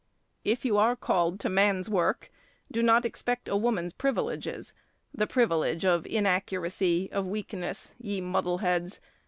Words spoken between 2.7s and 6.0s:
do not exact a woman's privileges—the privilege